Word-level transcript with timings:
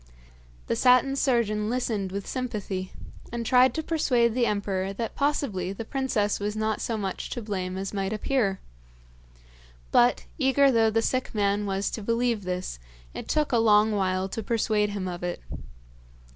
The 0.65 0.75
Satin 0.75 1.15
Surgeon 1.15 1.69
listened 1.69 2.11
with 2.11 2.25
sympathy, 2.25 2.91
and 3.31 3.45
tried 3.45 3.75
to 3.75 3.83
persuade 3.83 4.33
the 4.33 4.47
emperor 4.47 4.93
that 4.93 5.13
possibly 5.13 5.73
the 5.73 5.85
princess 5.85 6.39
was 6.39 6.55
not 6.55 6.81
so 6.81 6.97
much 6.97 7.29
to 7.29 7.41
blame 7.43 7.77
as 7.77 7.93
might 7.93 8.11
appear; 8.11 8.59
but, 9.91 10.25
eager 10.39 10.71
though 10.71 10.89
the 10.89 11.03
sick 11.03 11.35
man 11.35 11.67
was 11.67 11.91
to 11.91 12.01
believe 12.01 12.45
this, 12.45 12.79
it 13.13 13.27
took 13.27 13.51
a 13.51 13.59
long 13.59 13.91
while 13.91 14.27
to 14.29 14.41
persuade 14.41 14.89
him 14.89 15.07
of 15.07 15.21
it. 15.21 15.39